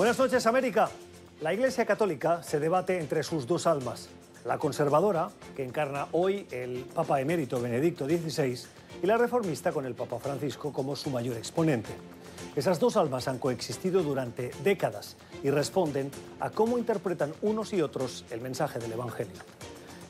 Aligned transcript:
Buenas 0.00 0.18
noches, 0.18 0.46
América. 0.46 0.88
La 1.42 1.52
Iglesia 1.52 1.84
Católica 1.84 2.42
se 2.42 2.58
debate 2.58 2.98
entre 2.98 3.22
sus 3.22 3.46
dos 3.46 3.66
almas, 3.66 4.08
la 4.46 4.56
conservadora, 4.56 5.28
que 5.54 5.62
encarna 5.62 6.06
hoy 6.12 6.46
el 6.52 6.86
Papa 6.94 7.20
emérito 7.20 7.60
Benedicto 7.60 8.06
XVI, 8.06 8.58
y 9.02 9.06
la 9.06 9.18
reformista 9.18 9.72
con 9.72 9.84
el 9.84 9.94
Papa 9.94 10.18
Francisco 10.18 10.72
como 10.72 10.96
su 10.96 11.10
mayor 11.10 11.36
exponente. 11.36 11.90
Esas 12.56 12.80
dos 12.80 12.96
almas 12.96 13.28
han 13.28 13.38
coexistido 13.38 14.02
durante 14.02 14.52
décadas 14.64 15.18
y 15.42 15.50
responden 15.50 16.10
a 16.40 16.48
cómo 16.48 16.78
interpretan 16.78 17.34
unos 17.42 17.74
y 17.74 17.82
otros 17.82 18.24
el 18.30 18.40
mensaje 18.40 18.78
del 18.78 18.92
Evangelio. 18.92 19.34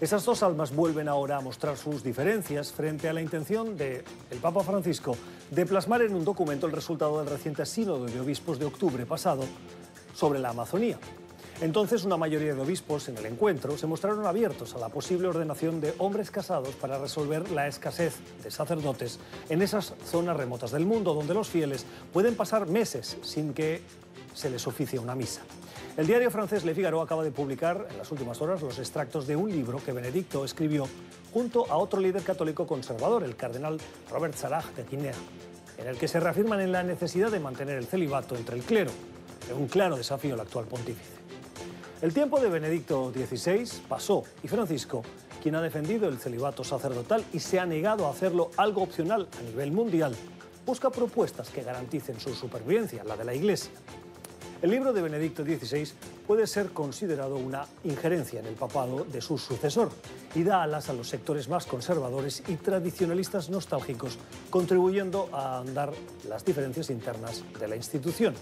Esas 0.00 0.24
dos 0.24 0.42
almas 0.42 0.74
vuelven 0.74 1.08
ahora 1.08 1.36
a 1.36 1.40
mostrar 1.42 1.76
sus 1.76 2.02
diferencias 2.02 2.72
frente 2.72 3.06
a 3.06 3.12
la 3.12 3.20
intención 3.20 3.76
del 3.76 4.02
Papa 4.40 4.64
Francisco 4.64 5.14
de 5.50 5.66
plasmar 5.66 6.00
en 6.00 6.14
un 6.14 6.24
documento 6.24 6.66
el 6.66 6.72
resultado 6.72 7.18
del 7.18 7.28
reciente 7.28 7.66
sínodo 7.66 8.06
de 8.06 8.18
obispos 8.18 8.58
de 8.58 8.64
octubre 8.64 9.04
pasado 9.04 9.44
sobre 10.14 10.38
la 10.38 10.50
Amazonía. 10.50 10.98
Entonces, 11.60 12.04
una 12.04 12.16
mayoría 12.16 12.54
de 12.54 12.62
obispos 12.62 13.10
en 13.10 13.18
el 13.18 13.26
encuentro 13.26 13.76
se 13.76 13.86
mostraron 13.86 14.24
abiertos 14.24 14.74
a 14.74 14.78
la 14.78 14.88
posible 14.88 15.28
ordenación 15.28 15.82
de 15.82 15.92
hombres 15.98 16.30
casados 16.30 16.74
para 16.76 16.96
resolver 16.96 17.50
la 17.50 17.66
escasez 17.66 18.14
de 18.42 18.50
sacerdotes 18.50 19.18
en 19.50 19.60
esas 19.60 19.92
zonas 20.06 20.38
remotas 20.38 20.70
del 20.70 20.86
mundo 20.86 21.12
donde 21.12 21.34
los 21.34 21.50
fieles 21.50 21.84
pueden 22.10 22.36
pasar 22.36 22.66
meses 22.66 23.18
sin 23.20 23.52
que 23.52 23.82
se 24.32 24.48
les 24.48 24.66
oficie 24.66 24.98
una 24.98 25.14
misa. 25.14 25.42
El 25.96 26.06
diario 26.06 26.30
francés 26.30 26.64
Le 26.64 26.74
Figaro 26.74 27.02
acaba 27.02 27.24
de 27.24 27.32
publicar 27.32 27.88
en 27.90 27.98
las 27.98 28.10
últimas 28.12 28.40
horas 28.40 28.62
los 28.62 28.78
extractos 28.78 29.26
de 29.26 29.36
un 29.36 29.50
libro 29.50 29.82
que 29.84 29.92
Benedicto 29.92 30.44
escribió 30.44 30.86
junto 31.32 31.70
a 31.70 31.76
otro 31.76 32.00
líder 32.00 32.22
católico 32.22 32.66
conservador, 32.66 33.24
el 33.24 33.36
cardenal 33.36 33.78
Robert 34.08 34.34
Salah 34.34 34.64
de 34.76 34.84
Guinea, 34.84 35.14
en 35.78 35.88
el 35.88 35.98
que 35.98 36.08
se 36.08 36.20
reafirman 36.20 36.60
en 36.60 36.72
la 36.72 36.84
necesidad 36.84 37.30
de 37.30 37.40
mantener 37.40 37.76
el 37.76 37.86
celibato 37.86 38.36
entre 38.36 38.56
el 38.56 38.62
clero, 38.62 38.92
un 39.58 39.66
claro 39.66 39.96
desafío 39.96 40.34
al 40.34 40.40
actual 40.40 40.66
pontífice. 40.66 41.12
El 42.02 42.14
tiempo 42.14 42.40
de 42.40 42.48
Benedicto 42.48 43.12
XVI 43.12 43.68
pasó 43.88 44.22
y 44.42 44.48
Francisco, 44.48 45.02
quien 45.42 45.56
ha 45.56 45.60
defendido 45.60 46.08
el 46.08 46.18
celibato 46.18 46.62
sacerdotal 46.62 47.24
y 47.32 47.40
se 47.40 47.58
ha 47.58 47.66
negado 47.66 48.06
a 48.06 48.10
hacerlo 48.10 48.52
algo 48.56 48.82
opcional 48.82 49.28
a 49.38 49.42
nivel 49.42 49.72
mundial, 49.72 50.14
busca 50.64 50.88
propuestas 50.88 51.50
que 51.50 51.62
garanticen 51.62 52.20
su 52.20 52.32
supervivencia, 52.34 53.04
la 53.04 53.16
de 53.16 53.24
la 53.24 53.34
Iglesia. 53.34 53.72
El 54.62 54.72
libro 54.72 54.92
de 54.92 55.00
Benedicto 55.00 55.42
XVI 55.42 55.88
puede 56.26 56.46
ser 56.46 56.68
considerado 56.68 57.36
una 57.36 57.66
injerencia 57.82 58.40
en 58.40 58.46
el 58.46 58.56
papado 58.56 59.06
de 59.06 59.22
su 59.22 59.38
sucesor 59.38 59.90
y 60.34 60.42
da 60.42 60.62
alas 60.62 60.90
a 60.90 60.92
los 60.92 61.08
sectores 61.08 61.48
más 61.48 61.64
conservadores 61.64 62.42
y 62.46 62.56
tradicionalistas 62.56 63.48
nostálgicos, 63.48 64.18
contribuyendo 64.50 65.30
a 65.32 65.60
andar 65.60 65.94
las 66.28 66.44
diferencias 66.44 66.90
internas 66.90 67.42
de 67.58 67.68
la 67.68 67.76
institución, 67.76 68.34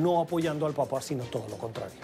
no 0.00 0.22
apoyando 0.22 0.64
al 0.64 0.72
Papa, 0.72 1.02
sino 1.02 1.24
todo 1.24 1.46
lo 1.50 1.58
contrario. 1.58 2.00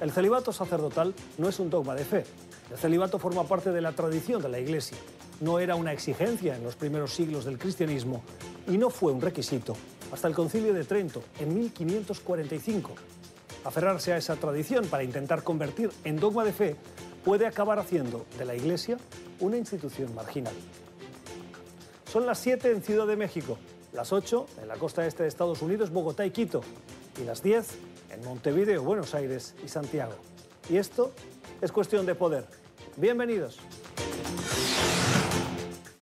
El 0.00 0.10
celibato 0.10 0.50
sacerdotal 0.50 1.14
no 1.36 1.50
es 1.50 1.58
un 1.58 1.68
dogma 1.68 1.94
de 1.94 2.06
fe. 2.06 2.24
El 2.70 2.78
celibato 2.78 3.18
forma 3.18 3.44
parte 3.44 3.70
de 3.70 3.82
la 3.82 3.92
tradición 3.92 4.40
de 4.40 4.48
la 4.48 4.60
Iglesia. 4.60 4.96
No 5.42 5.58
era 5.58 5.74
una 5.74 5.92
exigencia 5.92 6.56
en 6.56 6.64
los 6.64 6.74
primeros 6.74 7.12
siglos 7.12 7.44
del 7.44 7.58
cristianismo 7.58 8.22
y 8.66 8.78
no 8.78 8.88
fue 8.88 9.12
un 9.12 9.20
requisito 9.20 9.76
hasta 10.12 10.28
el 10.28 10.34
Concilio 10.34 10.74
de 10.74 10.84
Trento 10.84 11.22
en 11.38 11.54
1545. 11.54 12.92
Aferrarse 13.64 14.12
a 14.12 14.16
esa 14.16 14.36
tradición 14.36 14.86
para 14.86 15.04
intentar 15.04 15.42
convertir 15.42 15.90
en 16.04 16.16
dogma 16.16 16.44
de 16.44 16.52
fe 16.52 16.76
puede 17.24 17.46
acabar 17.46 17.78
haciendo 17.78 18.24
de 18.38 18.44
la 18.44 18.54
Iglesia 18.54 18.96
una 19.40 19.56
institución 19.56 20.14
marginal. 20.14 20.54
Son 22.10 22.24
las 22.24 22.38
7 22.38 22.70
en 22.70 22.82
Ciudad 22.82 23.06
de 23.06 23.16
México, 23.16 23.58
las 23.92 24.12
8 24.12 24.46
en 24.62 24.68
la 24.68 24.76
costa 24.76 25.06
este 25.06 25.24
de 25.24 25.28
Estados 25.28 25.60
Unidos, 25.60 25.90
Bogotá 25.90 26.24
y 26.24 26.30
Quito, 26.30 26.62
y 27.20 27.24
las 27.24 27.42
10 27.42 27.66
en 28.10 28.24
Montevideo, 28.24 28.82
Buenos 28.82 29.14
Aires 29.14 29.54
y 29.64 29.68
Santiago. 29.68 30.14
Y 30.70 30.76
esto 30.76 31.12
es 31.60 31.72
cuestión 31.72 32.06
de 32.06 32.14
poder. 32.14 32.46
Bienvenidos. 32.96 33.58